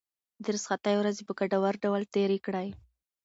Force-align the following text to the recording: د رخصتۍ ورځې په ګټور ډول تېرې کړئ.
د 0.43 0.45
رخصتۍ 0.55 0.95
ورځې 0.97 1.21
په 1.27 1.33
ګټور 1.39 1.73
ډول 1.83 2.01
تېرې 2.13 2.37
کړئ. 2.45 2.67